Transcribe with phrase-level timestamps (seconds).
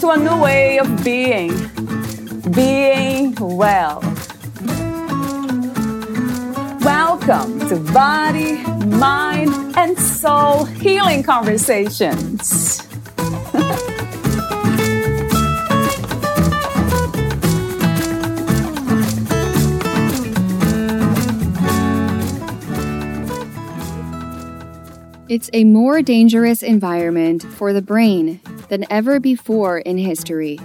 [0.00, 1.52] to a new way of being.
[2.52, 4.00] Being well.
[6.82, 12.82] Welcome to Body, Mind, and Soul Healing Conversations.
[25.28, 30.58] It's a more dangerous environment for the brain than ever before in history.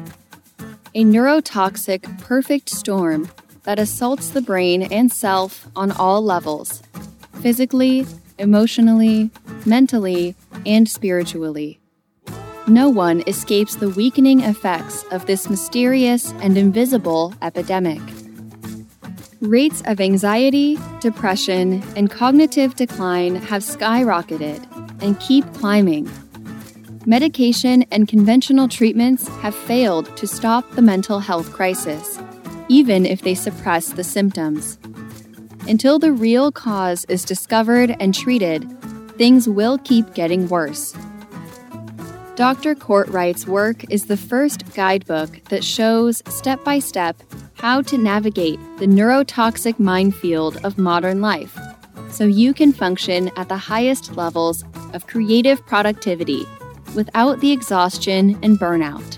[0.93, 3.29] A neurotoxic perfect storm
[3.63, 6.81] that assaults the brain and self on all levels
[7.41, 8.05] physically,
[8.37, 9.31] emotionally,
[9.65, 10.35] mentally,
[10.65, 11.79] and spiritually.
[12.67, 18.01] No one escapes the weakening effects of this mysterious and invisible epidemic.
[19.41, 24.63] Rates of anxiety, depression, and cognitive decline have skyrocketed
[25.01, 26.07] and keep climbing.
[27.07, 32.19] Medication and conventional treatments have failed to stop the mental health crisis,
[32.69, 34.77] even if they suppress the symptoms.
[35.67, 38.69] Until the real cause is discovered and treated,
[39.17, 40.95] things will keep getting worse.
[42.35, 42.75] Dr.
[42.75, 47.19] Cortright's work is the first guidebook that shows step by step
[47.55, 51.57] how to navigate the neurotoxic minefield of modern life
[52.11, 54.63] so you can function at the highest levels
[54.93, 56.45] of creative productivity
[56.95, 59.17] without the exhaustion and burnout.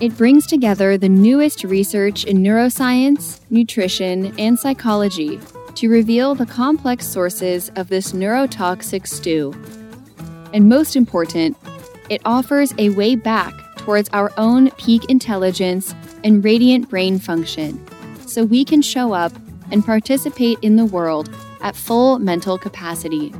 [0.00, 5.38] It brings together the newest research in neuroscience, nutrition, and psychology
[5.76, 9.54] to reveal the complex sources of this neurotoxic stew.
[10.52, 11.56] And most important,
[12.10, 17.84] it offers a way back towards our own peak intelligence and radiant brain function
[18.26, 19.32] so we can show up
[19.70, 21.30] and participate in the world
[21.60, 23.32] at full mental capacity.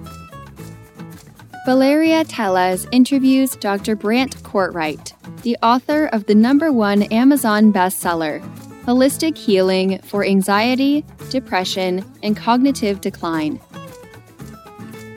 [1.64, 3.94] Valeria Teles interviews Dr.
[3.94, 5.12] Brant Cortright,
[5.42, 8.42] the author of the number one Amazon bestseller,
[8.84, 13.60] Holistic Healing for Anxiety, Depression, and Cognitive Decline.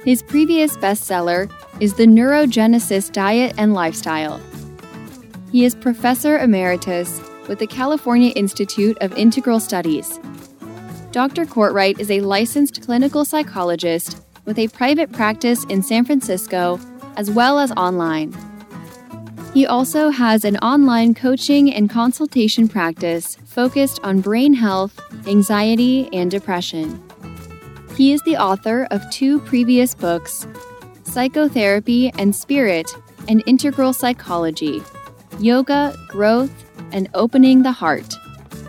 [0.03, 4.39] His previous bestseller is The Neurogenesis Diet and Lifestyle.
[5.51, 10.19] He is Professor Emeritus with the California Institute of Integral Studies.
[11.11, 11.45] Dr.
[11.45, 16.79] Cortright is a licensed clinical psychologist with a private practice in San Francisco
[17.17, 18.33] as well as online.
[19.53, 26.29] He also has an online coaching and consultation practice focused on brain health, anxiety, and
[26.29, 27.01] depression.
[27.95, 30.45] He is the author of two previous books
[31.05, 32.91] Psychotherapy and Spirit
[33.29, 34.83] and Integral Psychology
[35.39, 36.51] Yoga, Growth,
[36.91, 38.13] and Opening the Heart,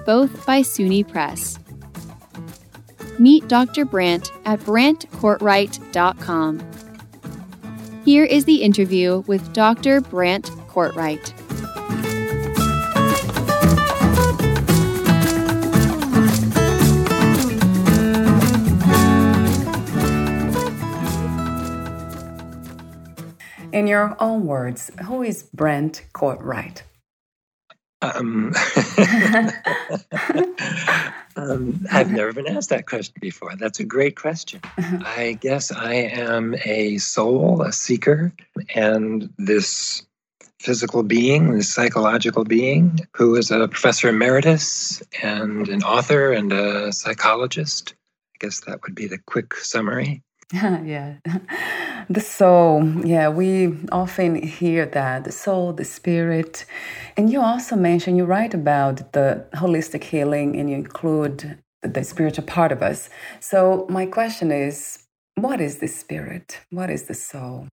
[0.05, 1.59] both by SUNY Press.
[3.19, 3.85] Meet Dr.
[3.85, 6.63] Brant at brantcortright.com.
[8.05, 10.01] Here is the interview with Dr.
[10.01, 11.33] Brant Cortright.
[23.73, 26.83] In your own words, who is Brant Cortright?
[28.15, 28.55] Um,
[31.37, 33.55] um, I've never been asked that question before.
[33.57, 34.61] That's a great question.
[34.79, 38.33] I guess I am a soul, a seeker,
[38.75, 40.03] and this
[40.61, 46.93] physical being, this psychological being, who is a professor emeritus and an author and a
[46.93, 47.95] psychologist.
[48.35, 50.23] I guess that would be the quick summary.
[50.53, 51.17] yeah.
[52.09, 53.05] The soul.
[53.05, 56.65] Yeah, we often hear that the soul, the spirit.
[57.17, 62.45] And you also mentioned, you write about the holistic healing and you include the spiritual
[62.45, 63.11] part of us.
[63.41, 66.61] So, my question is what is the spirit?
[66.71, 67.69] What is the soul?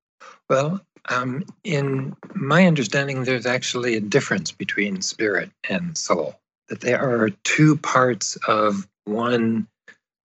[0.49, 7.01] Well, um, in my understanding, there's actually a difference between spirit and soul, that there
[7.01, 9.67] are two parts of one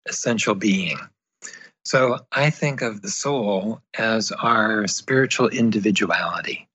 [0.07, 0.99] essential being.
[1.89, 6.69] So I think of the soul as our spiritual individuality,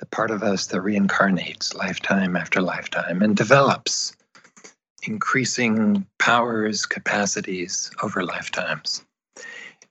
[0.00, 4.14] the part of us that reincarnates lifetime after lifetime and develops
[5.04, 9.02] increasing powers, capacities over lifetimes.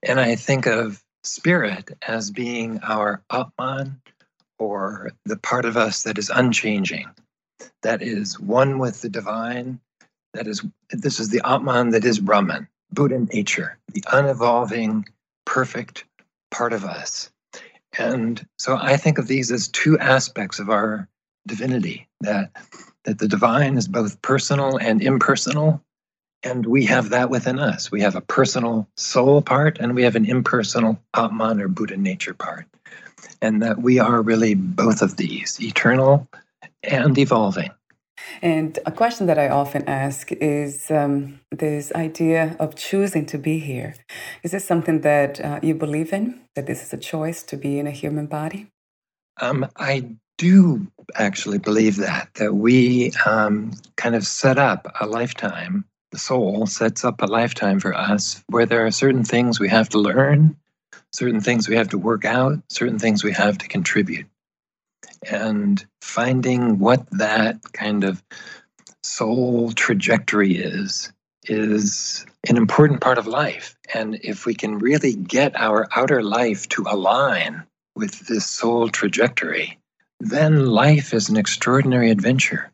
[0.04, 4.00] And I think of spirit as being our Atman
[4.60, 7.07] or the part of us that is unchanging,
[7.81, 9.80] that is one with the divine.
[10.36, 15.07] That is, this is the Atman that is Brahman, Buddha nature, the unevolving,
[15.45, 16.06] perfect
[16.51, 17.30] part of us.
[17.97, 21.07] And so I think of these as two aspects of our
[21.47, 22.51] divinity that
[23.06, 25.81] that the divine is both personal and impersonal
[26.44, 27.91] and we have that within us.
[27.91, 32.33] We have a personal soul part and we have an impersonal Atman or Buddha nature
[32.33, 32.65] part.
[33.41, 36.27] And that we are really both of these, eternal
[36.83, 37.71] and evolving.
[38.42, 43.60] And a question that I often ask is um, this idea of choosing to be
[43.60, 43.95] here.
[44.44, 46.42] Is this something that uh, you believe in?
[46.56, 48.68] That this is a choice to be in a human body?
[49.42, 55.86] Um, I do actually believe that, that we um, kind of set up a lifetime,
[56.12, 59.89] the soul sets up a lifetime for us where there are certain things we have
[59.89, 60.56] to learn,
[61.13, 64.25] certain things we have to work out, certain things we have to contribute
[65.30, 68.24] and finding what that kind of
[69.04, 71.12] soul trajectory is
[71.46, 73.75] is an important part of life.
[73.94, 77.63] And if we can really get our outer life to align
[77.96, 79.78] with this soul trajectory
[80.22, 82.69] then life is an extraordinary adventure.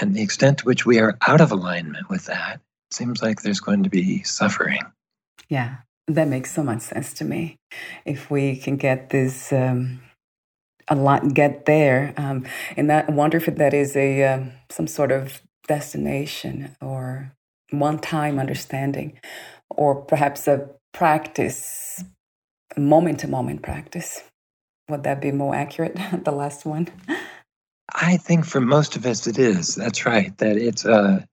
[0.00, 2.60] And the extent to which we are out of alignment with that
[2.90, 4.80] seems like there's going to be suffering.
[5.48, 5.76] Yeah
[6.08, 7.56] that makes so much sense to me.
[8.04, 10.00] If we can get this um
[10.92, 12.12] a lot get there.
[12.16, 12.44] Um,
[12.76, 17.32] and that, I wonder if that is a uh, some sort of destination or
[17.70, 19.18] one time understanding,
[19.70, 22.04] or perhaps a practice,
[22.76, 24.22] moment to moment practice.
[24.88, 25.98] Would that be more accurate?
[26.24, 26.88] the last one.
[27.94, 29.74] I think for most of us it is.
[29.74, 30.36] That's right.
[30.38, 31.26] That it's a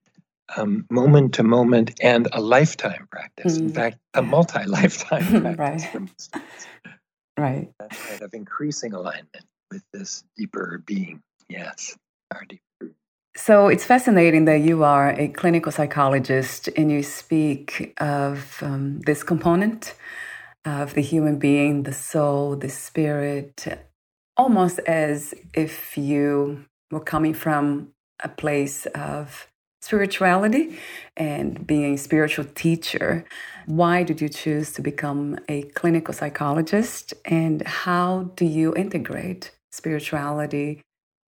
[0.90, 3.58] moment to moment and a lifetime practice.
[3.58, 3.62] Mm.
[3.62, 6.30] In fact, a multi lifetime practice.
[6.34, 6.44] right.
[7.38, 7.70] Right.
[7.80, 11.22] That's right, of increasing alignment with this deeper being.
[11.50, 11.98] Yes,
[12.32, 12.44] our.
[13.36, 19.24] So it's fascinating that you are a clinical psychologist and you speak of um, this
[19.24, 19.96] component
[20.66, 23.66] of the human being, the soul, the spirit,
[24.36, 27.90] almost as if you were coming from
[28.22, 29.48] a place of
[29.82, 30.78] spirituality
[31.16, 33.24] and being a spiritual teacher.
[33.66, 40.82] Why did you choose to become a clinical psychologist and how do you integrate spirituality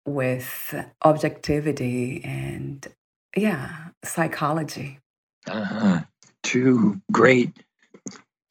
[0.05, 2.87] with objectivity and,
[3.35, 4.99] yeah, psychology?
[5.47, 6.01] Uh-huh.
[6.43, 7.53] Two great,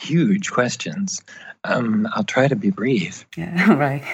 [0.01, 1.23] huge questions.
[1.65, 3.27] Um, I'll try to be brief.
[3.37, 4.05] Yeah, right.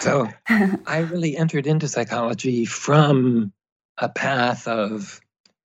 [0.00, 3.52] so I really entered into psychology from
[3.98, 5.20] a path of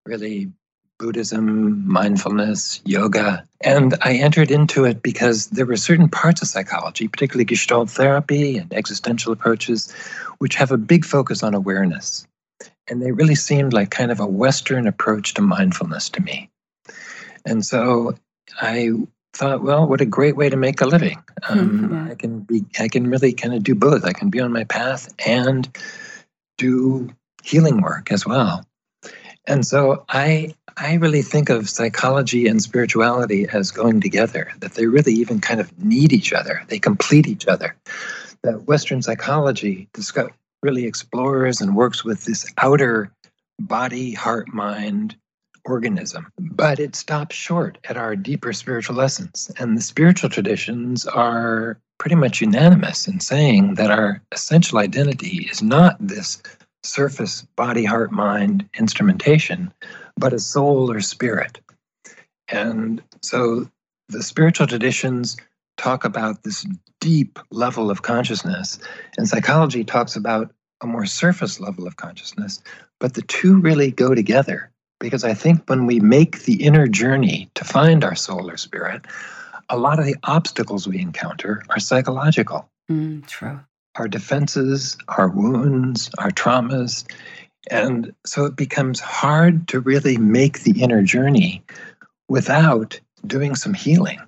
[0.06, 0.52] really
[1.00, 3.46] Buddhism, mindfulness, yoga.
[3.62, 8.58] And I entered into it because there were certain parts of psychology, particularly Gestalt therapy
[8.58, 9.92] and existential approaches,
[10.40, 12.28] which have a big focus on awareness.
[12.88, 16.50] And they really seemed like kind of a Western approach to mindfulness to me.
[17.46, 18.16] And so
[18.60, 18.92] I
[19.34, 21.22] thought, well, what a great way to make a living.
[21.48, 22.12] Um, yeah.
[22.12, 24.04] I can be, I can really kind of do both.
[24.04, 25.70] I can be on my path and
[26.58, 27.10] do
[27.44, 28.66] healing work as well.
[29.46, 34.86] And so I I really think of psychology and spirituality as going together, that they
[34.86, 36.64] really even kind of need each other.
[36.68, 37.76] They complete each other.
[38.44, 39.90] That Western psychology
[40.62, 43.12] really explores and works with this outer
[43.60, 45.16] body, heart, mind
[45.66, 49.52] organism, but it stops short at our deeper spiritual essence.
[49.60, 55.64] And the spiritual traditions are pretty much unanimous in saying that our essential identity is
[55.64, 56.42] not this
[56.84, 59.74] surface body, heart, mind instrumentation,
[60.18, 61.60] but a soul or spirit.
[62.50, 63.70] And so
[64.10, 65.38] the spiritual traditions
[65.78, 66.66] talk about this
[67.00, 68.80] deep level of consciousness,
[69.18, 72.62] and psychology talks about a more surface level of consciousness.
[73.00, 77.50] But the two really go together because I think when we make the inner journey
[77.56, 79.06] to find our soul or spirit,
[79.70, 82.70] a lot of the obstacles we encounter are psychological.
[82.90, 83.60] Mm, true
[83.98, 87.04] our defenses, our wounds, our traumas.
[87.70, 91.64] And so it becomes hard to really make the inner journey
[92.30, 94.20] without doing some healing.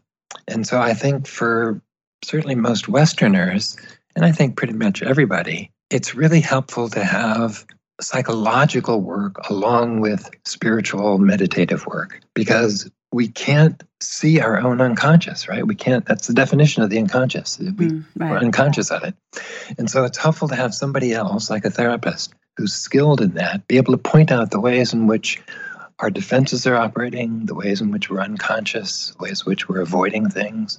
[0.47, 1.81] And so I think for
[2.23, 3.77] certainly most Westerners,
[4.15, 7.65] and I think pretty much everybody, it's really helpful to have
[8.01, 15.65] psychological work along with spiritual meditative work because we can't see our own unconscious, right?
[15.65, 17.57] We can't, that's the definition of the unconscious.
[17.59, 18.31] We, mm, right.
[18.31, 19.15] We're unconscious of it.
[19.77, 23.65] And so it's helpful to have somebody else, like a therapist, who's skilled in that,
[23.67, 25.41] be able to point out the ways in which
[25.99, 30.29] our defenses are operating, the ways in which we're unconscious, ways in which we're avoiding
[30.29, 30.77] things.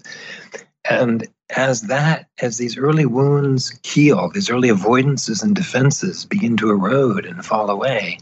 [0.89, 6.71] And as that, as these early wounds heal, these early avoidances and defenses begin to
[6.71, 8.19] erode and fall away,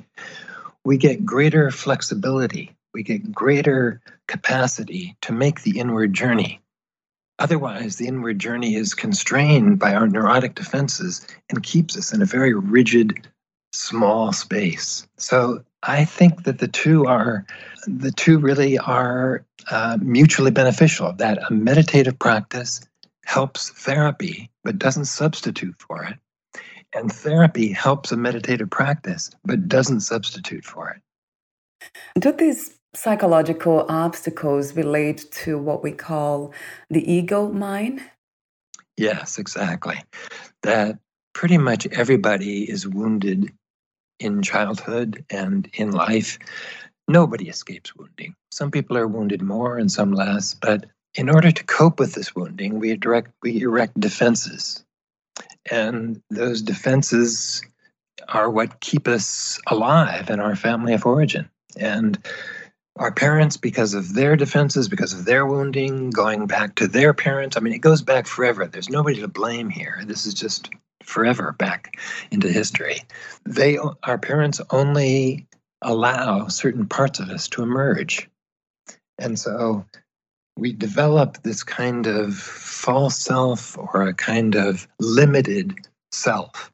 [0.84, 6.60] we get greater flexibility, we get greater capacity to make the inward journey.
[7.40, 12.26] Otherwise, the inward journey is constrained by our neurotic defenses and keeps us in a
[12.26, 13.28] very rigid,
[13.72, 15.06] small space.
[15.16, 17.46] So I think that the two are
[17.86, 21.12] the two really are uh, mutually beneficial.
[21.12, 22.80] That a meditative practice
[23.24, 26.18] helps therapy but doesn't substitute for it,
[26.94, 31.02] and therapy helps a meditative practice but doesn't substitute for it.
[32.18, 36.52] Do these psychological obstacles relate to what we call
[36.90, 38.00] the ego mind?
[38.96, 40.02] Yes, exactly.
[40.62, 40.98] That
[41.38, 43.48] pretty much everybody is wounded
[44.18, 46.36] in childhood and in life.
[47.06, 48.34] Nobody escapes wounding.
[48.50, 52.34] Some people are wounded more and some less, but in order to cope with this
[52.34, 54.84] wounding, we, direct, we erect defenses.
[55.70, 57.62] And those defenses
[58.30, 61.48] are what keep us alive in our family of origin.
[61.78, 62.18] And
[62.96, 67.56] our parents because of their defenses, because of their wounding, going back to their parents.
[67.56, 68.66] I mean, it goes back forever.
[68.66, 70.02] There's nobody to blame here.
[70.04, 70.68] This is just
[71.08, 71.98] forever back
[72.30, 73.00] into history.
[73.46, 75.46] They, our parents, only
[75.82, 78.28] allow certain parts of us to emerge,
[79.18, 79.84] and so
[80.56, 85.74] we develop this kind of false self or a kind of limited
[86.12, 86.72] self,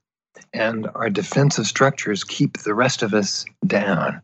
[0.52, 4.22] and our defensive structures keep the rest of us down.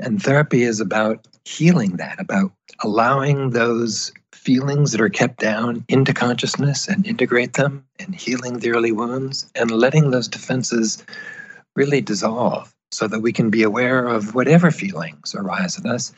[0.00, 2.52] And therapy is about healing that, about
[2.82, 8.70] allowing those feelings that are kept down into consciousness and integrate them and healing the
[8.70, 11.04] early wounds and letting those defenses
[11.76, 16.12] really dissolve so that we can be aware of whatever feelings arise in us.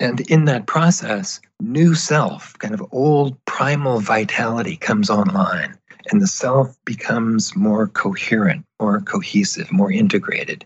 [0.00, 5.78] And in that process, new self, kind of old primal vitality comes online,
[6.10, 10.64] and the self becomes more coherent, more cohesive, more integrated,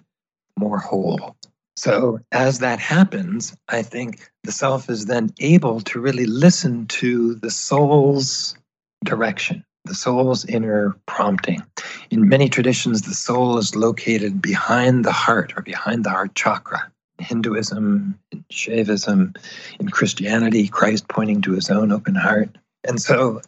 [0.58, 1.36] more whole.
[1.76, 7.34] So, as that happens, I think the self is then able to really listen to
[7.34, 8.56] the soul's
[9.04, 11.62] direction, the soul's inner prompting.
[12.10, 16.90] In many traditions, the soul is located behind the heart or behind the heart chakra.
[17.18, 19.36] In Hinduism, in Shaivism,
[19.80, 22.56] in Christianity, Christ pointing to his own open heart.
[22.84, 23.40] And so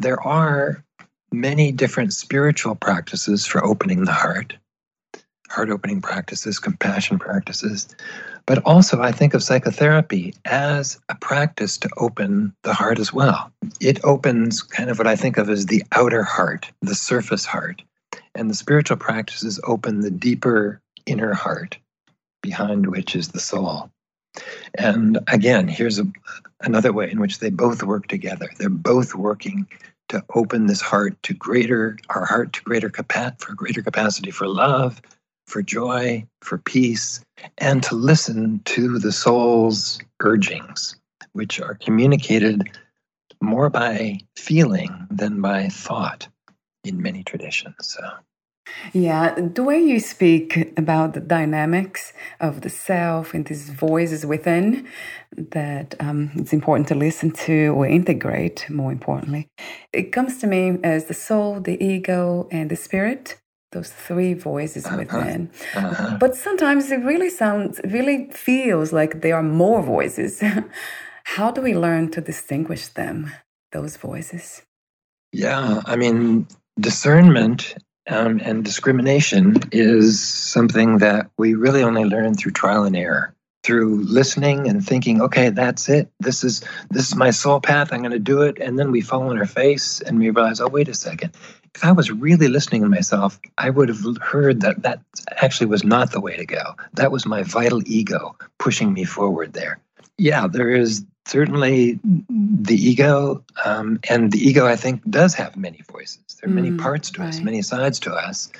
[0.00, 0.84] there are
[1.32, 4.54] many different spiritual practices for opening the heart
[5.50, 7.88] heart opening practices, compassion practices.
[8.46, 13.52] But also, I think of psychotherapy as a practice to open the heart as well.
[13.80, 17.82] It opens kind of what I think of as the outer heart, the surface heart.
[18.34, 21.78] And the spiritual practices open the deeper inner heart,
[22.42, 23.90] behind which is the soul.
[24.78, 26.06] And again, here's a,
[26.60, 28.48] another way in which they both work together.
[28.56, 29.66] They're both working
[30.08, 34.46] to open this heart to greater, our heart to greater capacity, for greater capacity for
[34.46, 35.00] love,
[35.50, 37.20] for joy, for peace,
[37.58, 40.96] and to listen to the soul's urgings,
[41.32, 42.70] which are communicated
[43.42, 46.28] more by feeling than by thought
[46.84, 47.74] in many traditions.
[47.80, 48.02] So.
[48.92, 54.86] Yeah, the way you speak about the dynamics of the self and these voices within
[55.36, 59.48] that um, it's important to listen to or integrate, more importantly,
[59.92, 63.39] it comes to me as the soul, the ego, and the spirit
[63.72, 64.96] those three voices uh-huh.
[64.96, 65.50] within.
[65.74, 66.16] Uh-huh.
[66.18, 70.42] But sometimes it really sounds, really feels like there are more voices.
[71.24, 73.30] How do we learn to distinguish them,
[73.72, 74.62] those voices?
[75.32, 76.48] Yeah, I mean,
[76.78, 77.76] discernment
[78.08, 84.02] um, and discrimination is something that we really only learn through trial and error through
[84.04, 88.10] listening and thinking okay that's it this is this is my soul path i'm going
[88.10, 90.88] to do it and then we fall on our face and we realize oh wait
[90.88, 91.30] a second
[91.74, 95.00] if I was really listening to myself, I would have heard that that
[95.40, 96.74] actually was not the way to go.
[96.94, 99.78] That was my vital ego pushing me forward there.
[100.18, 105.80] Yeah, there is certainly the ego, um, and the ego, I think, does have many
[105.90, 106.22] voices.
[106.40, 107.28] There are many mm, parts to right.
[107.28, 108.50] us, many sides to us.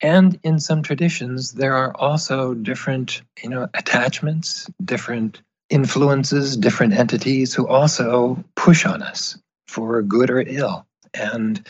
[0.00, 7.54] And in some traditions, there are also different, you know, attachments, different influences, different entities
[7.54, 10.86] who also push on us for good or ill.
[11.14, 11.64] And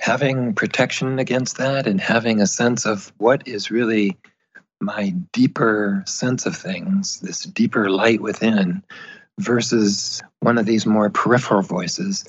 [0.00, 4.16] having protection against that and having a sense of what is really
[4.80, 8.82] my deeper sense of things, this deeper light within,
[9.38, 12.24] versus one of these more peripheral voices,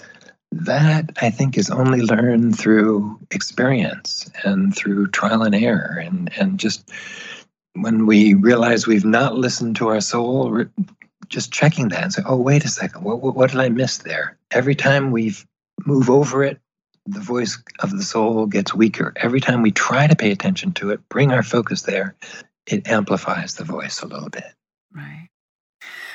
[0.51, 5.99] that I think is only learned through experience and through trial and error.
[6.03, 6.91] And, and just
[7.73, 10.65] when we realize we've not listened to our soul,
[11.27, 13.99] just checking that and say, oh, wait a second, what, what, what did I miss
[13.99, 14.37] there?
[14.49, 15.45] Every time we've
[15.85, 16.59] move over it,
[17.11, 19.13] the voice of the soul gets weaker.
[19.17, 22.15] Every time we try to pay attention to it, bring our focus there,
[22.65, 24.53] it amplifies the voice a little bit.
[24.93, 25.29] Right.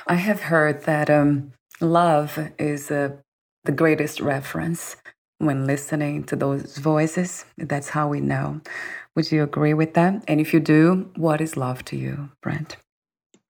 [0.06, 3.10] I have heard that um, love is uh,
[3.64, 4.96] the greatest reference
[5.38, 7.44] when listening to those voices.
[7.56, 8.60] That's how we know.
[9.16, 10.24] Would you agree with that?
[10.28, 12.76] And if you do, what is love to you, Brent?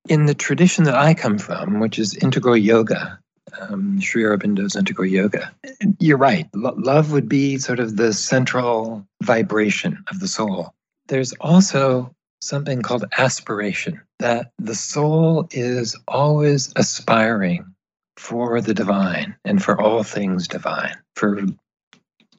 [0.08, 3.18] In the tradition that I come from, which is integral yoga,
[3.60, 5.52] um, Sri Aurobindo's integral yoga,
[5.98, 6.48] you're right.
[6.54, 10.74] Love would be sort of the central vibration of the soul.
[11.08, 17.74] There's also something called aspiration, that the soul is always aspiring
[18.16, 21.42] for the divine and for all things divine, for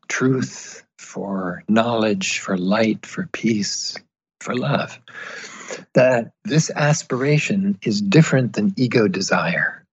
[0.08, 3.98] truth, for knowledge, for light, for peace,
[4.40, 5.00] for love.
[5.94, 9.85] That this aspiration is different than ego desire.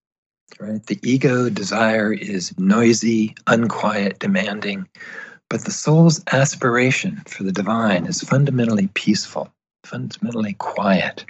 [0.63, 0.87] Right?
[0.87, 4.87] The ego desire is noisy, unquiet, demanding,
[5.51, 9.53] but the soul's aspiration for the divine is fundamentally peaceful,
[9.83, 11.25] fundamentally quiet.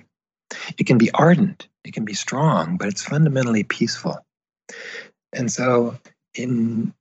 [0.76, 4.18] It can be ardent, it can be strong, but it's fundamentally peaceful.
[5.32, 5.96] And so,
[6.34, 6.92] in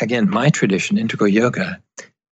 [0.00, 1.82] again, my tradition, integral yoga,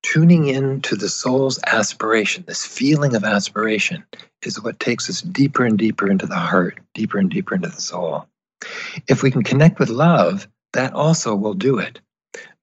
[0.05, 4.05] tuning in to the soul's aspiration, this feeling of aspiration,
[4.45, 7.81] is what takes us deeper and deeper into the heart, deeper and deeper into the
[7.81, 8.29] soul.
[9.09, 12.01] If we can connect with love, that also will do it.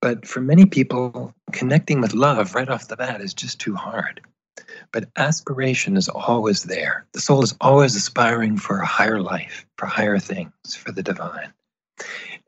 [0.01, 4.21] But for many people, connecting with love right off the bat is just too hard.
[4.91, 7.05] But aspiration is always there.
[7.13, 11.53] The soul is always aspiring for a higher life, for higher things, for the divine.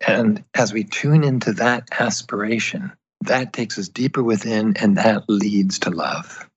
[0.08, 2.92] And as we tune into that aspiration,
[3.22, 6.48] that takes us deeper within and that leads to love.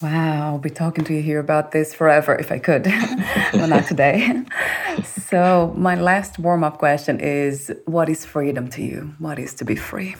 [0.00, 2.86] Wow, I'll be talking to you here about this forever if I could.
[3.52, 4.44] well, not today.
[5.30, 9.14] so, my last warm up question is What is freedom to you?
[9.18, 10.16] What is to be free?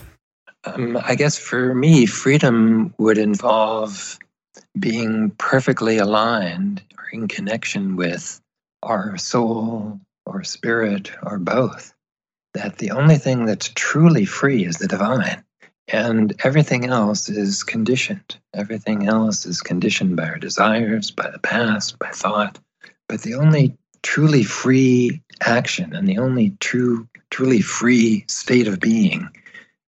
[0.64, 4.18] Um, I guess for me, freedom would involve
[4.78, 8.40] being perfectly aligned or in connection with
[8.82, 11.92] our soul or spirit or both
[12.54, 15.42] that the only thing that's truly free is the divine.
[15.88, 18.36] And everything else is conditioned.
[18.54, 22.58] Everything else is conditioned by our desires, by the past, by thought.
[23.08, 29.28] But the only truly free action and the only true, truly free state of being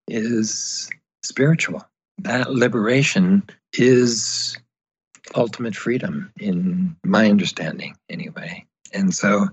[0.08, 0.90] is
[1.22, 1.86] spiritual.
[2.18, 4.56] That liberation is
[5.34, 8.66] ultimate freedom, in my understanding, anyway.
[8.92, 9.48] And so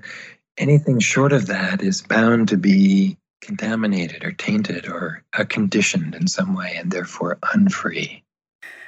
[0.57, 6.53] anything short of that is bound to be contaminated or tainted or conditioned in some
[6.53, 8.23] way and therefore unfree.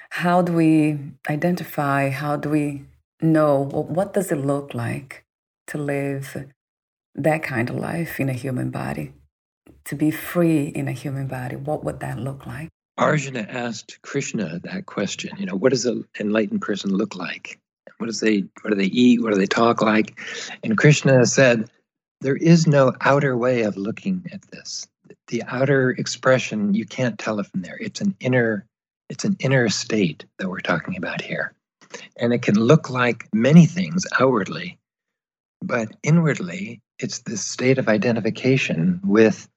[0.09, 2.09] How do we identify?
[2.09, 2.83] How do we
[3.21, 3.63] know?
[3.63, 5.23] What does it look like
[5.67, 6.45] to live
[7.15, 9.13] that kind of life in a human body?
[9.85, 12.69] To be free in a human body, what would that look like?
[12.97, 15.31] Arjuna asked Krishna that question.
[15.37, 17.59] You know, what does an enlightened person look like?
[17.97, 19.21] What does they what do they eat?
[19.21, 20.19] What do they talk like?
[20.63, 21.69] And Krishna said,
[22.21, 24.87] there is no outer way of looking at this.
[25.27, 27.77] The outer expression, you can't tell it from there.
[27.81, 28.65] It's an inner,
[29.09, 31.53] it's an inner state that we're talking about here.
[32.17, 34.77] And it can look like many things outwardly,
[35.61, 39.49] but inwardly, it's this state of identification with,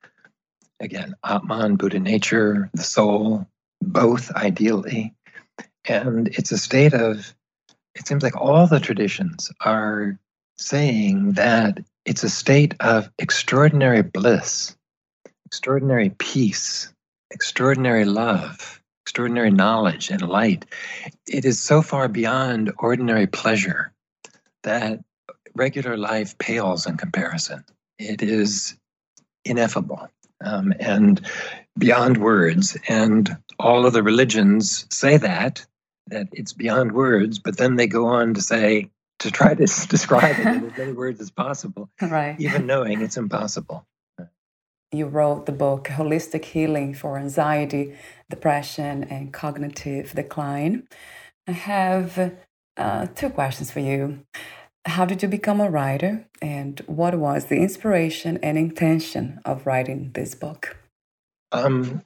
[0.81, 3.47] again, Atman, Buddha nature, the soul,
[3.83, 5.14] both ideally.
[5.87, 7.35] And it's a state of
[7.95, 10.19] it seems like all the traditions are
[10.57, 14.77] saying that it's a state of extraordinary bliss,
[15.47, 16.93] extraordinary peace,
[17.31, 20.64] extraordinary love, extraordinary knowledge and light.
[21.27, 23.93] It is so far beyond ordinary pleasure
[24.64, 25.01] that
[25.55, 27.64] regular life pales in comparison.
[27.99, 28.77] It is
[29.45, 30.09] ineffable
[30.45, 31.21] um, and
[31.79, 32.77] beyond words.
[32.88, 35.64] And all of the religions say that
[36.09, 38.90] that it's beyond words, but then they go on to say,
[39.21, 42.38] to try to describe it in as many words as possible, right.
[42.38, 43.87] even knowing it's impossible.
[44.93, 47.97] You wrote the book Holistic Healing for Anxiety,
[48.31, 50.87] Depression, and Cognitive Decline.
[51.49, 52.35] I have
[52.77, 54.21] uh, two questions for you.
[54.87, 60.11] How did you become a writer, and what was the inspiration and intention of writing
[60.14, 60.77] this book?
[61.53, 62.03] Um,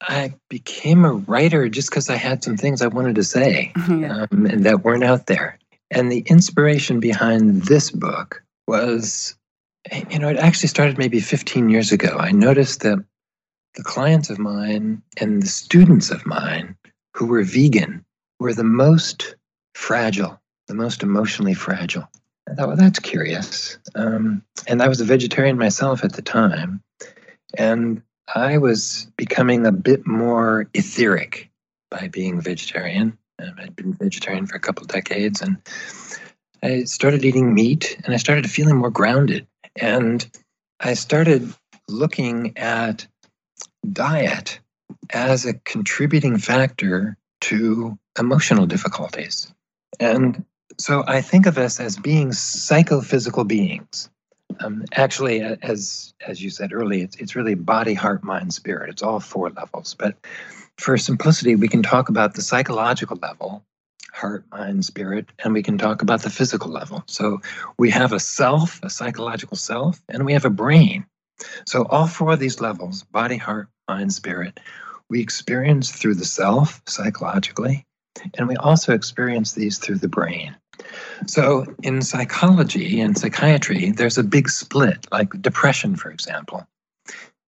[0.00, 4.26] I became a writer just because I had some things I wanted to say yeah.
[4.30, 5.58] um, and that weren't out there.
[5.90, 9.36] And the inspiration behind this book was,
[10.10, 12.16] you know, it actually started maybe 15 years ago.
[12.18, 13.04] I noticed that
[13.74, 16.76] the clients of mine and the students of mine
[17.14, 18.04] who were vegan
[18.40, 19.36] were the most
[19.74, 22.08] fragile, the most emotionally fragile.
[22.52, 23.78] I thought, well, that's curious.
[23.94, 26.82] Um, and I was a vegetarian myself at the time.
[27.56, 28.02] And
[28.34, 31.50] I was becoming a bit more etheric
[31.90, 33.16] by being vegetarian.
[33.42, 35.56] Um, I'd been vegetarian for a couple of decades and
[36.62, 39.46] I started eating meat and I started feeling more grounded.
[39.80, 40.24] And
[40.78, 41.54] I started
[41.88, 43.06] looking at
[43.90, 44.60] diet
[45.10, 49.50] as a contributing factor to emotional difficulties.
[49.98, 50.44] And
[50.78, 54.08] so I think of us as being psychophysical beings.
[54.60, 58.90] Um, actually, as as you said earlier, it's, it's really body, heart, mind, spirit.
[58.90, 59.94] It's all four levels.
[59.94, 60.16] But
[60.78, 63.64] for simplicity, we can talk about the psychological level,
[64.12, 67.02] heart, mind, spirit, and we can talk about the physical level.
[67.06, 67.40] So
[67.78, 71.06] we have a self, a psychological self, and we have a brain.
[71.66, 74.60] So all four of these levels, body, heart, mind, spirit,
[75.08, 77.86] we experience through the self psychologically,
[78.36, 80.56] and we also experience these through the brain.
[81.26, 86.66] So, in psychology and psychiatry, there's a big split, like depression, for example,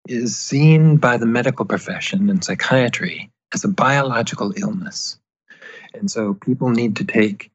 [0.07, 5.17] is seen by the medical profession and psychiatry as a biological illness.
[5.93, 7.51] And so, people need to take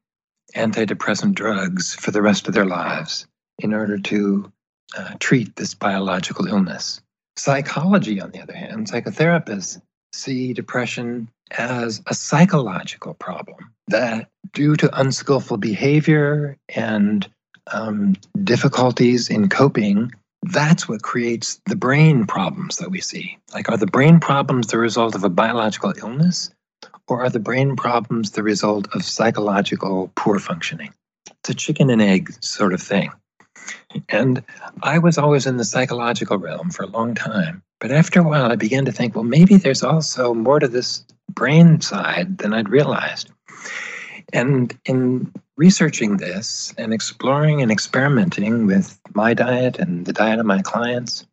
[0.55, 3.27] antidepressant drugs for the rest of their lives
[3.59, 4.51] in order to
[4.97, 7.01] uh, treat this biological illness.
[7.37, 9.81] Psychology, on the other hand, psychotherapists
[10.13, 17.29] see depression as a psychological problem that, due to unskillful behavior and
[17.71, 20.11] um, difficulties in coping,
[20.43, 23.37] that's what creates the brain problems that we see.
[23.53, 26.51] Like, are the brain problems the result of a biological illness,
[27.07, 30.93] or are the brain problems the result of psychological poor functioning?
[31.41, 33.11] It's a chicken and egg sort of thing.
[34.07, 34.43] And
[34.83, 37.61] I was always in the psychological realm for a long time.
[37.79, 41.03] But after a while, I began to think, well, maybe there's also more to this
[41.29, 43.31] brain side than I'd realized.
[44.31, 50.45] And in researching this and exploring and experimenting with my diet and the diet of
[50.45, 51.25] my clients,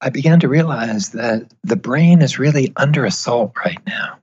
[0.00, 4.18] I began to realize that the brain is really under assault right now.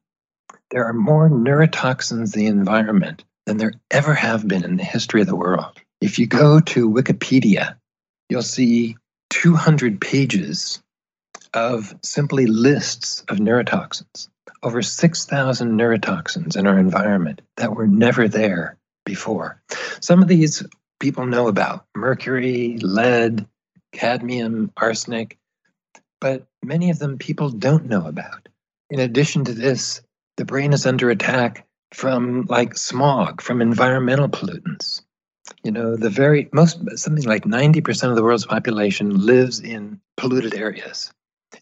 [0.71, 5.21] There are more neurotoxins in the environment than there ever have been in the history
[5.21, 5.79] of the world.
[6.01, 7.75] If you go to Wikipedia,
[8.29, 8.97] you'll see
[9.29, 10.81] 200 pages
[11.53, 14.29] of simply lists of neurotoxins.
[14.63, 19.61] Over 6,000 neurotoxins in our environment that were never there before.
[20.01, 20.63] Some of these
[20.99, 23.47] people know about mercury, lead,
[23.91, 25.37] cadmium, arsenic,
[26.19, 28.47] but many of them people don't know about.
[28.89, 30.01] In addition to this,
[30.37, 35.01] the brain is under attack from like smog, from environmental pollutants.
[35.63, 40.55] You know, the very most, something like 90% of the world's population lives in polluted
[40.55, 41.11] areas.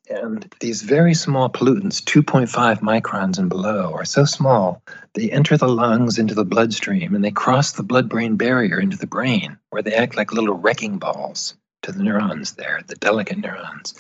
[0.10, 4.82] And these very small pollutants, 2.5 microns and below, are so small
[5.14, 8.98] they enter the lungs into the bloodstream and they cross the blood brain barrier into
[8.98, 13.38] the brain, where they act like little wrecking balls to the neurons there, the delicate
[13.38, 13.94] neurons.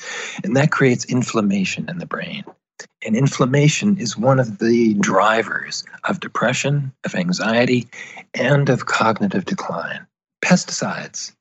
[0.43, 2.43] And that creates inflammation in the brain.
[3.05, 7.87] And inflammation is one of the drivers of depression, of anxiety,
[8.33, 10.05] and of cognitive decline.
[10.43, 11.33] Pesticides.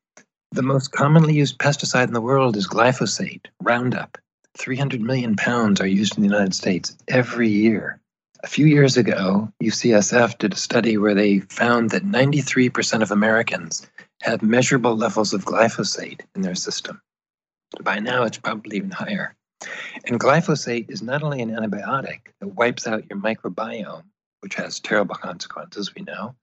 [0.52, 4.18] The most commonly used pesticide in the world is glyphosate, Roundup.
[4.56, 8.00] 300 million pounds are used in the United States every year.
[8.44, 13.86] A few years ago, UCSF did a study where they found that 93% of Americans
[14.20, 17.00] have measurable levels of glyphosate in their system.
[17.80, 19.34] By now, it's probably even higher.
[20.06, 24.04] And glyphosate is not only an antibiotic that wipes out your microbiome,
[24.40, 26.34] which has terrible consequences, we know,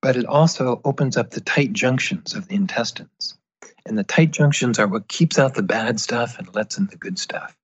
[0.00, 3.36] but it also opens up the tight junctions of the intestines.
[3.86, 6.96] And the tight junctions are what keeps out the bad stuff and lets in the
[6.96, 7.56] good stuff.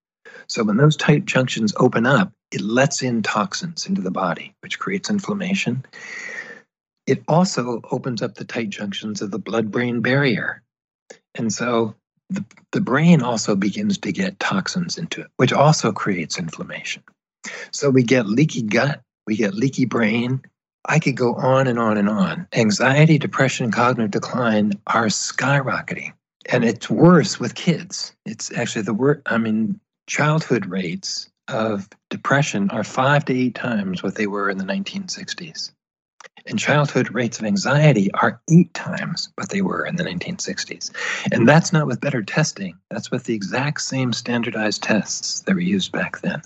[0.47, 4.79] So when those tight junctions open up, it lets in toxins into the body, which
[4.79, 5.85] creates inflammation.
[7.07, 10.63] It also opens up the tight junctions of the blood brain barrier.
[11.35, 11.95] And so
[12.31, 17.03] the, the brain also begins to get toxins into it, which also creates inflammation.
[17.71, 20.43] So we get leaky gut, we get leaky brain,
[20.85, 22.47] I could go on and on and on.
[22.55, 26.13] Anxiety, depression, cognitive decline are skyrocketing.
[26.51, 28.13] And it's worse with kids.
[28.25, 29.21] It's actually the worst.
[29.27, 34.59] I mean, childhood rates of depression are five to eight times what they were in
[34.59, 35.73] the 1960s.
[36.47, 40.91] And childhood rates of anxiety are eight times what they were in the 1960s.
[41.31, 45.61] And that's not with better testing, that's with the exact same standardized tests that were
[45.61, 46.41] used back then.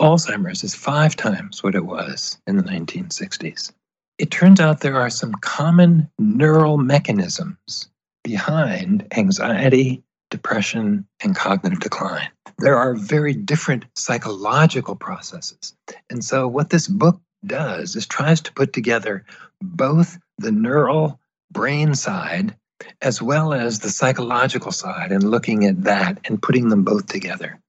[0.00, 3.72] Alzheimer's is five times what it was in the 1960s.
[4.18, 7.88] It turns out there are some common neural mechanisms
[8.24, 12.28] behind anxiety, depression, and cognitive decline.
[12.58, 15.74] There are very different psychological processes.
[16.10, 19.24] And so, what this book does is tries to put together
[19.62, 21.20] both the neural
[21.52, 22.56] brain side
[23.00, 27.60] as well as the psychological side and looking at that and putting them both together.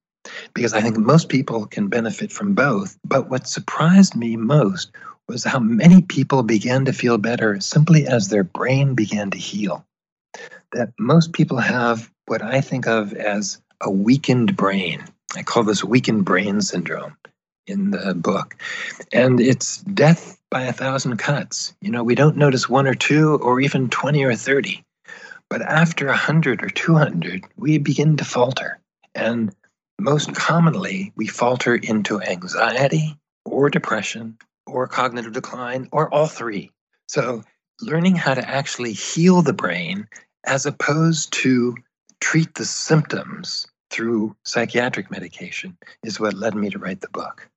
[0.54, 2.98] Because I think most people can benefit from both.
[3.04, 4.90] But what surprised me most
[5.28, 9.84] was how many people began to feel better simply as their brain began to heal.
[10.72, 15.04] That most people have what I think of as a weakened brain.
[15.36, 17.16] I call this weakened brain syndrome
[17.66, 18.56] in the book.
[19.12, 21.74] And it's death by a thousand cuts.
[21.80, 24.84] You know, we don't notice one or two or even 20 or 30.
[25.48, 28.80] But after 100 or 200, we begin to falter.
[29.14, 29.54] And
[30.00, 36.70] most commonly, we falter into anxiety or depression or cognitive decline or all three.
[37.08, 37.44] So,
[37.80, 40.06] learning how to actually heal the brain
[40.44, 41.76] as opposed to
[42.20, 47.48] treat the symptoms through psychiatric medication is what led me to write the book.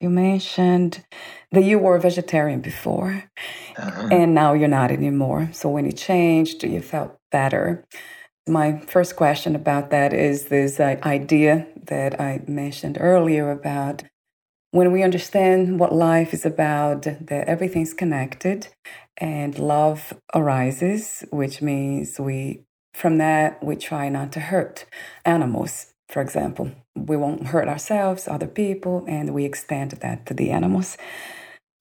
[0.00, 1.04] You mentioned
[1.52, 3.24] that you were a vegetarian before
[3.76, 4.08] uh-huh.
[4.10, 5.50] and now you're not anymore.
[5.52, 7.84] So when you changed, you felt better.
[8.46, 14.02] My first question about that is this idea that I mentioned earlier about
[14.70, 18.68] when we understand what life is about, that everything's connected
[19.16, 24.84] and love arises, which means we, from that, we try not to hurt
[25.24, 26.70] animals for example.
[26.94, 30.96] We won't hurt ourselves, other people, and we extend that to the animals.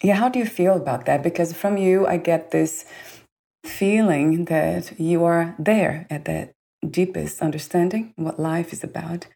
[0.01, 1.23] Yeah, how do you feel about that?
[1.23, 2.85] Because from you, I get this
[3.63, 6.53] feeling that you are there at that
[6.89, 9.27] deepest understanding what life is about.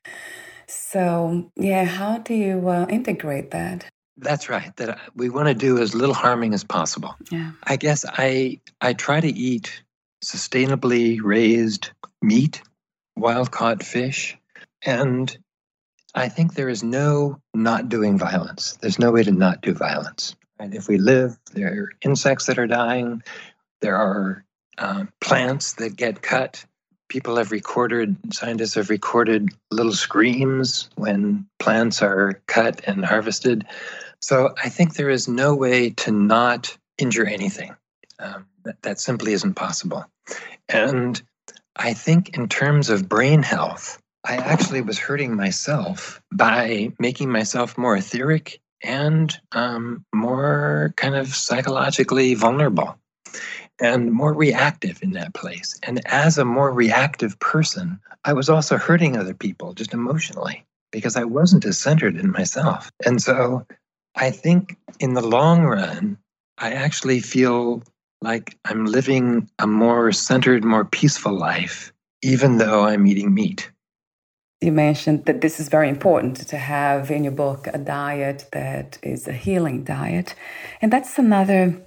[0.68, 3.86] So, yeah, how do you uh, integrate that?
[4.18, 4.76] That's right.
[4.78, 7.16] That we want to do as little harming as possible.
[7.32, 7.52] Yeah.
[7.64, 9.84] I guess I I try to eat
[10.26, 12.62] sustainably raised meat,
[13.16, 14.36] wild caught fish,
[14.84, 15.38] and
[16.16, 18.78] I think there is no not doing violence.
[18.82, 20.36] There's no way to not do violence.
[20.60, 23.22] And if we live, there are insects that are dying.
[23.82, 24.44] There are
[24.78, 26.64] um, plants that get cut.
[27.10, 33.66] People have recorded, scientists have recorded little screams when plants are cut and harvested.
[34.22, 37.76] So I think there is no way to not injure anything.
[38.20, 40.06] Um, that, that simply isn't possible.
[40.68, 41.22] And
[41.76, 47.78] I think, in terms of brain health, I actually was hurting myself by making myself
[47.78, 52.98] more etheric and um, more kind of psychologically vulnerable
[53.80, 55.80] and more reactive in that place.
[55.84, 61.16] And as a more reactive person, I was also hurting other people just emotionally because
[61.16, 62.92] I wasn't as centered in myself.
[63.06, 63.66] And so
[64.16, 66.18] I think in the long run,
[66.58, 67.84] I actually feel
[68.22, 73.70] like I'm living a more centered, more peaceful life, even though I'm eating meat.
[74.60, 78.98] You mentioned that this is very important to have in your book a diet that
[79.04, 80.34] is a healing diet.
[80.82, 81.87] And that's another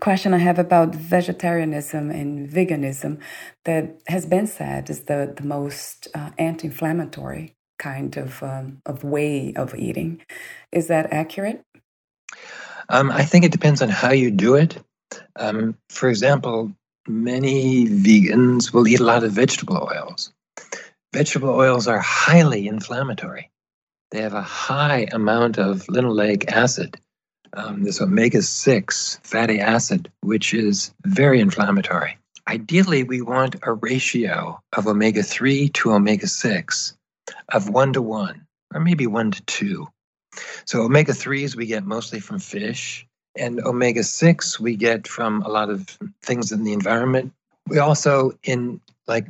[0.00, 3.18] question I have about vegetarianism and veganism
[3.64, 9.04] that has been said is the, the most uh, anti inflammatory kind of, um, of
[9.04, 10.22] way of eating.
[10.72, 11.62] Is that accurate?
[12.88, 14.78] Um, I think it depends on how you do it.
[15.36, 16.72] Um, for example,
[17.08, 20.32] many vegans will eat a lot of vegetable oils.
[21.12, 23.50] Vegetable oils are highly inflammatory.
[24.10, 27.00] They have a high amount of linoleic acid,
[27.56, 32.18] um, this omega 6 fatty acid, which is very inflammatory.
[32.48, 36.96] Ideally, we want a ratio of omega 3 to omega 6
[37.52, 39.88] of 1 to 1, or maybe 1 to 2.
[40.64, 45.48] So, omega 3s we get mostly from fish, and omega 6 we get from a
[45.48, 47.32] lot of things in the environment.
[47.66, 49.26] We also, in like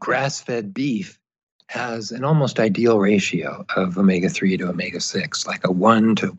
[0.00, 1.18] grass fed beef,
[1.66, 6.32] has an almost ideal ratio of omega 3 to omega 6, like a 1 to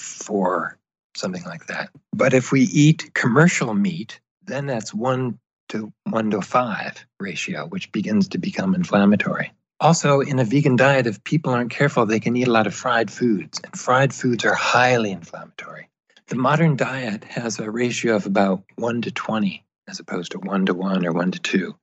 [0.00, 0.72] 1.4,
[1.16, 1.90] something like that.
[2.12, 5.38] But if we eat commercial meat, then that's 1
[5.70, 9.52] to 1 to 5 ratio, which begins to become inflammatory.
[9.78, 12.74] Also, in a vegan diet, if people aren't careful, they can eat a lot of
[12.74, 15.88] fried foods, and fried foods are highly inflammatory.
[16.26, 20.66] The modern diet has a ratio of about 1 to 20 as opposed to 1
[20.66, 21.74] to 1 or 1 to 2.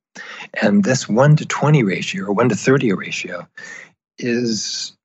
[0.62, 3.46] And this 1 to 20 ratio or 1 to 30 ratio
[4.18, 4.96] is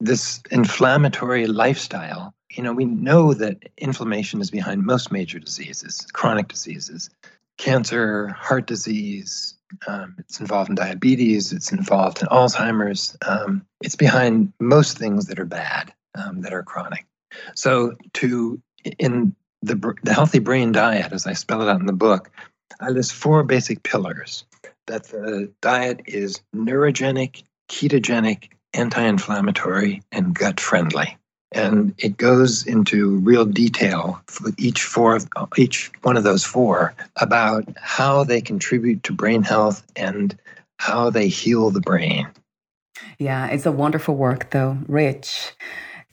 [0.00, 2.34] this inflammatory lifestyle.
[2.50, 7.10] You know, we know that inflammation is behind most major diseases, chronic diseases,
[7.58, 9.54] cancer, heart disease.
[9.86, 11.52] Um, it's involved in diabetes.
[11.52, 13.16] It's involved in Alzheimer's.
[13.26, 17.04] Um, it's behind most things that are bad, um, that are chronic.
[17.54, 18.60] So, to
[18.98, 22.30] in the, the healthy brain diet, as I spell it out in the book,
[22.80, 24.44] I list four basic pillars
[24.86, 31.16] that the diet is neurogenic, ketogenic, anti inflammatory, and gut friendly.
[31.52, 35.18] And it goes into real detail for each four,
[35.56, 40.36] each one of those four about how they contribute to brain health and
[40.78, 42.28] how they heal the brain.
[43.18, 45.52] Yeah, it's a wonderful work, though, rich.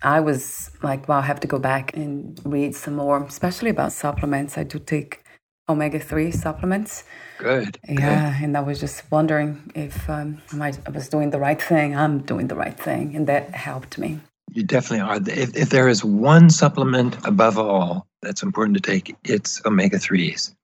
[0.02, 3.92] I was like, wow, I have to go back and read some more, especially about
[3.92, 4.58] supplements.
[4.58, 5.24] I do take
[5.68, 7.04] omega 3 supplements.
[7.38, 7.80] Good.
[7.88, 8.34] Yeah.
[8.34, 8.44] Good.
[8.44, 11.96] And I was just wondering if um, I was doing the right thing.
[11.96, 13.16] I'm doing the right thing.
[13.16, 14.20] And that helped me.
[14.56, 15.18] You definitely are.
[15.18, 20.56] If, if there is one supplement above all that's important to take, it's omega 3s.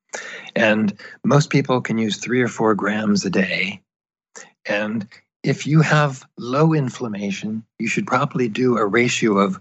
[0.55, 3.81] And most people can use three or four grams a day.
[4.65, 5.05] And
[5.43, 9.59] if you have low inflammation, you should probably do a ratio of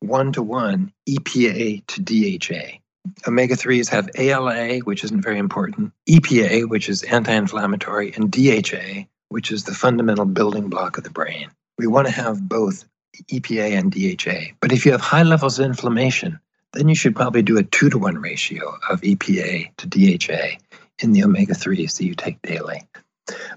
[0.00, 2.78] one to one EPA to DHA.
[3.26, 9.04] Omega 3s have ALA, which isn't very important, EPA, which is anti inflammatory, and DHA,
[9.28, 11.50] which is the fundamental building block of the brain.
[11.76, 12.86] We want to have both
[13.30, 14.54] EPA and DHA.
[14.60, 16.38] But if you have high levels of inflammation,
[16.72, 20.58] then you should probably do a two to one ratio of EPA to DHA
[21.00, 22.82] in the omega 3s that you take daily.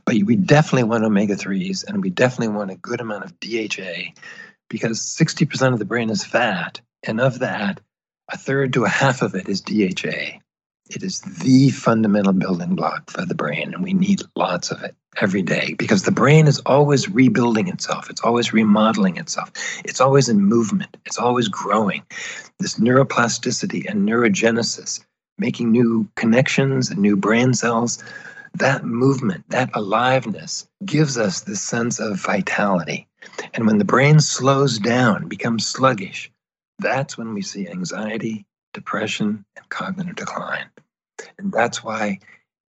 [0.05, 4.13] But we definitely want omega 3s and we definitely want a good amount of DHA
[4.69, 6.81] because 60% of the brain is fat.
[7.03, 7.79] And of that,
[8.31, 10.39] a third to a half of it is DHA.
[10.93, 14.93] It is the fundamental building block for the brain, and we need lots of it
[15.21, 18.09] every day because the brain is always rebuilding itself.
[18.09, 19.51] It's always remodeling itself.
[19.85, 20.97] It's always in movement.
[21.05, 22.03] It's always growing.
[22.59, 24.99] This neuroplasticity and neurogenesis,
[25.37, 28.03] making new connections and new brain cells,
[28.55, 33.07] that movement, that aliveness gives us this sense of vitality.
[33.53, 36.29] And when the brain slows down, becomes sluggish,
[36.79, 40.69] that's when we see anxiety, depression, and cognitive decline.
[41.37, 42.19] And that's why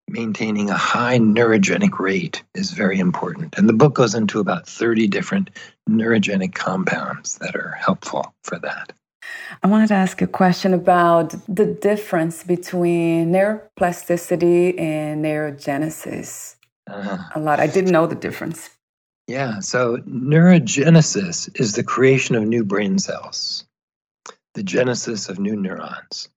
[0.08, 3.56] maintaining a high neurogenic rate is very important.
[3.56, 5.50] And the book goes into about 30 different
[5.88, 8.92] neurogenic compounds that are helpful for that.
[9.62, 16.56] I wanted to ask a question about the difference between neuroplasticity and neurogenesis.
[16.88, 17.18] Uh-huh.
[17.34, 17.60] A lot.
[17.60, 18.70] I didn't know the difference.
[19.28, 19.60] Yeah.
[19.60, 23.64] So, neurogenesis is the creation of new brain cells
[24.54, 26.28] the genesis of new neurons.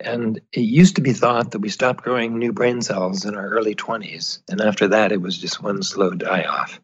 [0.00, 3.48] And it used to be thought that we stopped growing new brain cells in our
[3.48, 4.40] early 20s.
[4.48, 6.80] And after that, it was just one slow die off.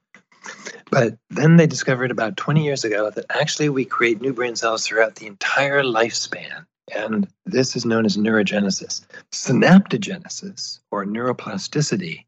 [0.91, 4.87] But then they discovered about 20 years ago that actually we create new brain cells
[4.87, 6.67] throughout the entire lifespan.
[6.95, 9.05] And this is known as neurogenesis.
[9.33, 12.25] Synaptogenesis, or neuroplasticity,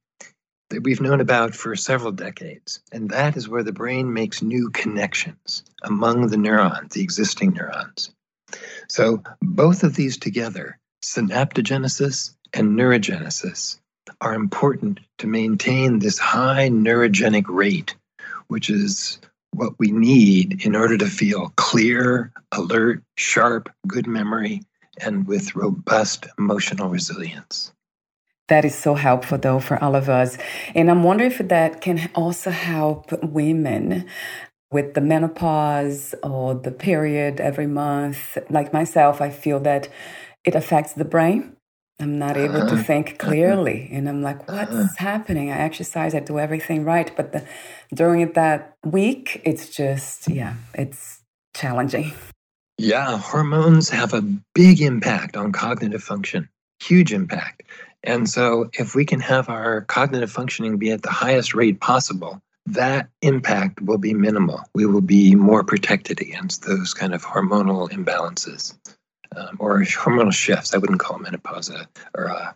[0.70, 2.80] that we've known about for several decades.
[2.90, 8.10] And that is where the brain makes new connections among the neurons, the existing neurons.
[8.88, 13.78] So, both of these together, synaptogenesis and neurogenesis,
[14.20, 17.94] are important to maintain this high neurogenic rate,
[18.48, 19.18] which is
[19.52, 24.62] what we need in order to feel clear, alert, sharp, good memory,
[25.00, 27.72] and with robust emotional resilience.
[28.48, 30.38] That is so helpful, though, for all of us.
[30.74, 34.06] And I'm wondering if that can also help women
[34.76, 38.36] with the menopause or the period every month.
[38.50, 39.88] Like myself, I feel that
[40.44, 41.56] it affects the brain.
[41.98, 42.76] I'm not able uh-huh.
[42.76, 43.28] to think uh-huh.
[43.28, 43.88] clearly.
[43.94, 44.88] And I'm like, what's uh-huh.
[44.98, 45.50] happening?
[45.50, 47.10] I exercise, I do everything right.
[47.16, 47.42] But the,
[47.94, 51.22] during that week, it's just, yeah, it's
[51.54, 52.12] challenging.
[52.76, 54.20] Yeah, hormones have a
[54.54, 56.50] big impact on cognitive function,
[56.82, 57.62] huge impact.
[58.04, 62.42] And so, if we can have our cognitive functioning be at the highest rate possible,
[62.66, 64.60] that impact will be minimal.
[64.74, 68.76] We will be more protected against those kind of hormonal imbalances
[69.36, 70.74] um, or hormonal shifts.
[70.74, 72.54] I wouldn't call menopause a, or a,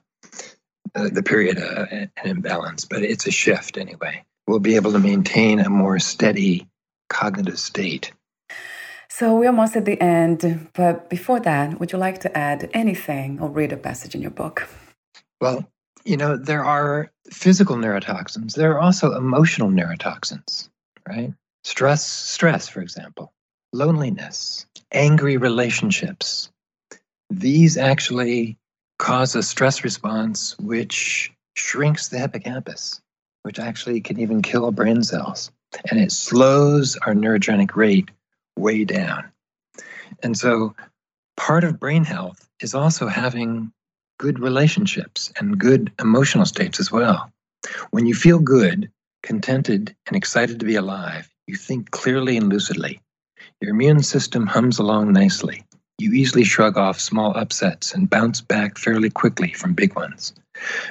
[0.95, 4.25] the period an imbalance, but it's a shift anyway.
[4.47, 6.67] We'll be able to maintain a more steady
[7.09, 8.13] cognitive state.
[9.09, 13.39] So we're almost at the end, but before that, would you like to add anything
[13.41, 14.69] or read a passage in your book?
[15.41, 15.69] Well,
[16.05, 20.69] you know, there are physical neurotoxins, there are also emotional neurotoxins,
[21.09, 21.33] right?
[21.65, 23.33] Stress, stress, for example,
[23.73, 26.51] loneliness, angry relationships.
[27.29, 28.59] These actually
[28.99, 33.01] cause a stress response which shrinks the hippocampus,
[33.43, 35.51] which actually can even kill brain cells.
[35.91, 38.11] And it slows our neurogenic rate
[38.57, 39.31] way down.
[40.23, 40.75] And so
[41.37, 43.73] part of brain health is also having
[44.21, 47.33] good relationships and good emotional states as well.
[47.91, 48.91] When you feel good,
[49.23, 53.01] contented, and excited to be alive, you think clearly and lucidly.
[53.63, 55.65] Your immune system hums along nicely.
[55.99, 60.35] You easily shrug off small upsets and bounce back fairly quickly from big ones.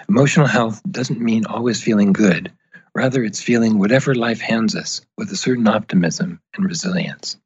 [0.10, 2.52] Emotional health doesn't mean always feeling good.
[2.96, 7.38] Rather, it's feeling whatever life hands us with a certain optimism and resilience.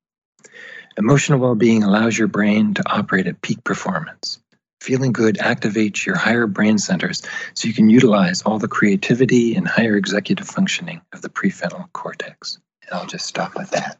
[0.97, 4.39] Emotional well being allows your brain to operate at peak performance.
[4.83, 7.21] Feeling good activates your higher brain centers
[7.53, 12.59] so you can utilize all the creativity and higher executive functioning of the prefrontal cortex.
[12.81, 13.97] And I'll just stop with that.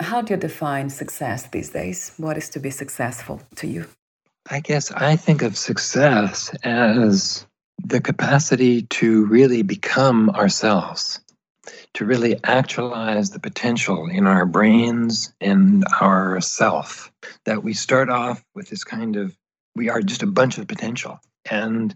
[0.00, 2.14] How do you define success these days?
[2.16, 3.86] What is to be successful to you?
[4.50, 7.46] I guess I think of success as
[7.84, 11.20] the capacity to really become ourselves,
[11.94, 17.12] to really actualize the potential in our brains and our self.
[17.44, 19.36] That we start off with this kind of,
[19.78, 21.20] we are just a bunch of potential.
[21.50, 21.94] And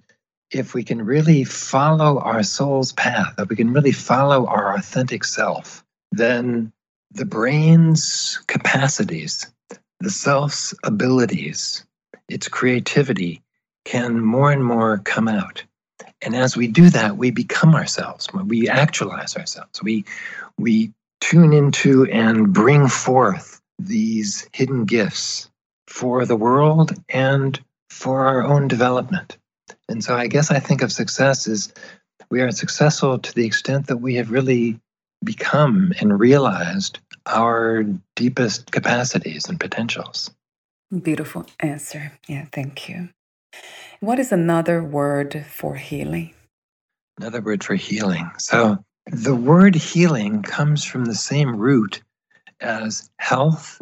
[0.53, 5.25] if we can really follow our soul's path, if we can really follow our authentic
[5.25, 6.73] self, then
[7.11, 9.51] the brain's capacities,
[10.01, 11.85] the self's abilities,
[12.29, 13.43] its creativity
[13.85, 15.65] can more and more come out.
[16.23, 18.29] And as we do that, we become ourselves.
[18.33, 19.83] We actualize ourselves.
[19.83, 20.05] We
[20.57, 25.51] we tune into and bring forth these hidden gifts
[25.89, 27.61] for the world and
[28.03, 29.39] for our own development.
[29.89, 31.73] And so I guess I think of success as
[32.31, 34.81] we are successful to the extent that we have really
[35.23, 37.85] become and realized our
[38.17, 40.33] deepest capacities and potentials.
[40.91, 42.19] Beautiful answer.
[42.27, 43.11] Yeah, thank you.
[44.01, 46.35] What is another word for healing?
[47.19, 48.29] Another word for healing.
[48.39, 52.03] So the word healing comes from the same root
[52.61, 53.81] as health,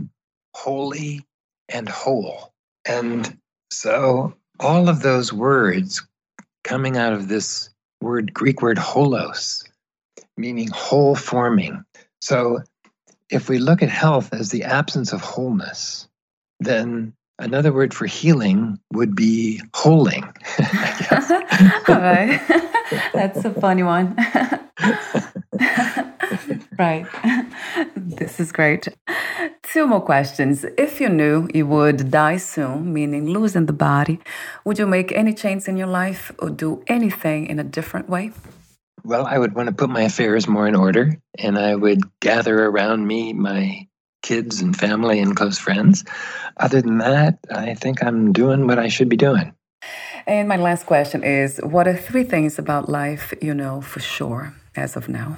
[0.55, 1.25] holy,
[1.71, 2.53] and whole.
[2.85, 3.40] And
[3.71, 6.07] so all of those words
[6.65, 9.65] coming out of this word, Greek word holos,
[10.37, 11.85] meaning whole forming.
[12.21, 12.61] So
[13.31, 16.09] if we look at health as the absence of wholeness,
[16.59, 20.25] then Another word for healing would be holing.
[23.15, 24.15] That's a funny one.
[26.81, 27.07] right.
[27.95, 28.89] This is great.
[29.63, 30.65] Two more questions.
[30.77, 34.19] If you knew you would die soon, meaning losing the body,
[34.65, 38.33] would you make any change in your life or do anything in a different way?
[39.05, 42.57] Well, I would want to put my affairs more in order and I would gather
[42.67, 43.87] around me my
[44.23, 46.05] kids and family and close friends.
[46.57, 49.55] Other than that, I think I'm doing what I should be doing.
[50.27, 54.53] And my last question is What are three things about life you know for sure
[54.77, 55.37] as of now?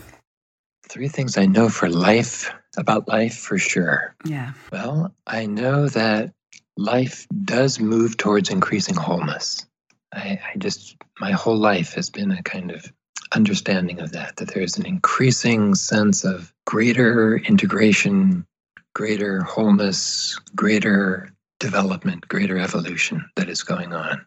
[0.88, 4.14] Three things I know for life, about life for sure.
[4.24, 4.52] Yeah.
[4.70, 6.32] Well, I know that
[6.76, 9.66] life does move towards increasing wholeness.
[10.14, 12.92] I, I just, my whole life has been a kind of
[13.32, 18.46] understanding of that, that there's an increasing sense of greater integration
[18.94, 21.30] greater wholeness, greater
[21.60, 24.24] development, greater evolution that is going on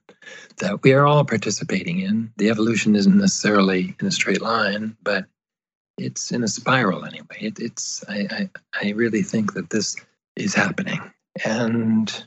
[0.57, 2.31] that we are all participating in.
[2.37, 5.25] The evolution isn't necessarily in a straight line, but
[5.97, 7.37] it's in a spiral anyway.
[7.39, 8.49] It, it's I, I
[8.81, 9.95] I really think that this
[10.35, 10.99] is happening,
[11.43, 12.23] and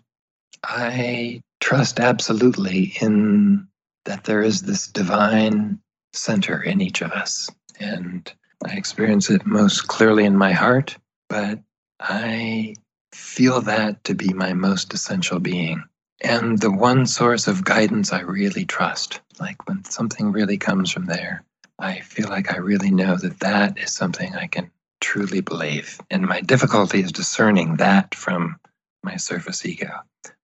[0.65, 3.69] I trust absolutely in
[4.05, 5.81] that there is this divine
[6.13, 8.33] center in each of us, and
[8.65, 10.97] I experience it most clearly in my heart.
[11.29, 11.61] But
[12.01, 12.75] I
[13.13, 15.83] feel that to be my most essential being
[16.21, 19.21] and the one source of guidance I really trust.
[19.39, 21.45] Like when something really comes from there,
[21.79, 24.71] I feel like I really know that that is something I can
[25.01, 26.01] truly believe.
[26.11, 28.57] And my difficulty is discerning that from
[29.03, 29.91] my surface ego.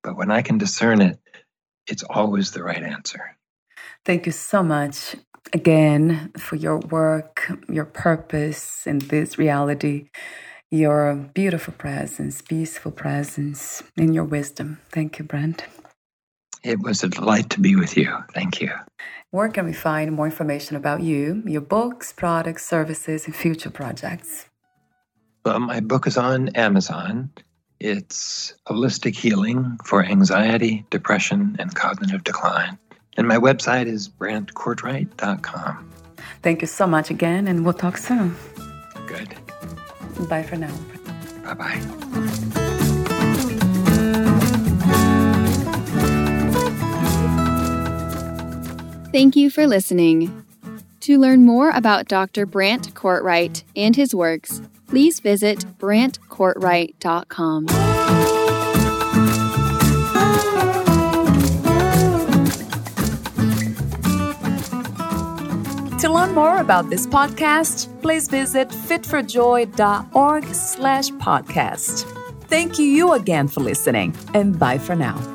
[0.02, 1.18] But when I can discern it,
[1.86, 3.36] it's always the right answer.
[4.04, 5.16] Thank you so much
[5.52, 10.08] again for your work, your purpose in this reality
[10.74, 14.80] your beautiful presence, peaceful presence, and your wisdom.
[14.90, 15.64] Thank you, Brent.
[16.64, 18.10] It was a delight to be with you.
[18.32, 18.70] Thank you.
[19.30, 24.46] Where can we find more information about you, your books, products, services, and future projects?
[25.44, 27.30] Well, my book is on Amazon.
[27.80, 32.78] It's Holistic Healing for Anxiety, Depression, and Cognitive Decline.
[33.18, 35.90] And my website is brantcortright.com.
[36.42, 38.36] Thank you so much again, and we'll talk soon.
[39.06, 39.34] Good.
[40.28, 40.74] Bye for now.
[41.44, 42.60] Bye bye.
[49.14, 50.44] Thank you for listening.
[51.02, 52.46] To learn more about Dr.
[52.46, 57.66] Brant Cortright and his works, please visit brantcortright.com.
[65.98, 72.02] To learn more about this podcast, please visit fitforjoy.org slash podcast.
[72.48, 75.33] Thank you again for listening, and bye for now.